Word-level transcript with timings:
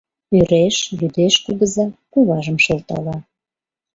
Ӧреш, 0.39 0.77
лӱдеш 0.97 1.33
кугыза, 1.43 1.85
куважым 2.11 2.57
шылтала: 2.65 3.17